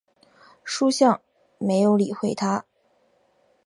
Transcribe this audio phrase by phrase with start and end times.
[0.63, 1.21] 叔向
[1.59, 2.65] 没有理会他。